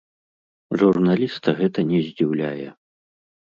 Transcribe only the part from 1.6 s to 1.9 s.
гэта